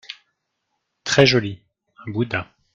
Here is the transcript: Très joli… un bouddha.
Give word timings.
Très 1.03 1.27
joli… 1.27 1.61
un 2.07 2.09
bouddha. 2.11 2.47